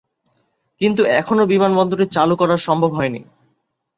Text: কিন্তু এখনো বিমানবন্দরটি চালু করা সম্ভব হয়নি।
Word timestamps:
কিন্তু 0.81 1.01
এখনো 1.19 1.43
বিমানবন্দরটি 1.45 2.05
চালু 2.07 2.35
করা 2.35 2.55
সম্ভব 2.57 2.91
হয়নি। 2.93 3.21